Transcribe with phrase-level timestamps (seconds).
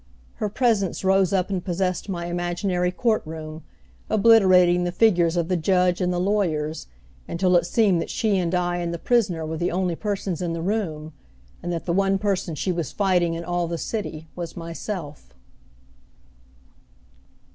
[0.37, 3.61] Her presence rose up and possessed my imaginary court room,
[4.09, 6.87] obliterating the figures of the judge and the lawyers,
[7.27, 10.53] until it seemed that she and I and the prisoner were the only persons in
[10.53, 11.13] the room,
[11.61, 15.35] and that the one person she was fighting in all the city was myself.